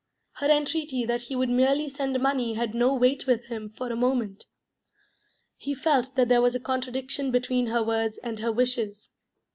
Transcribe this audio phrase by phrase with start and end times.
[0.37, 3.95] Her entreaty that he would merely send money had no weight with him for a
[3.95, 4.47] moment;
[5.57, 9.09] he felt that there was a contradiction between her words and her wishes.